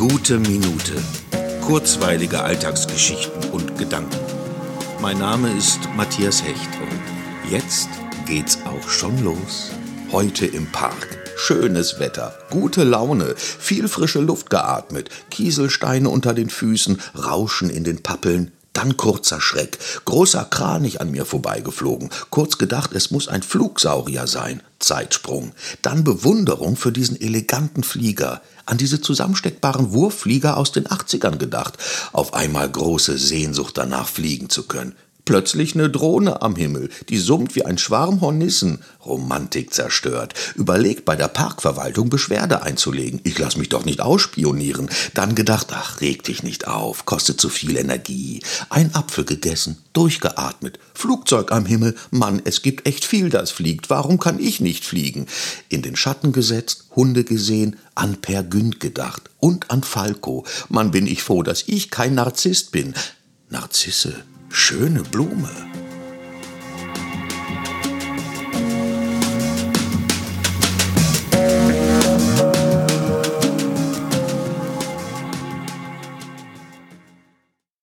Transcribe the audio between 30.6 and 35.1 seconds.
den 80ern gedacht, auf einmal große Sehnsucht danach fliegen zu können,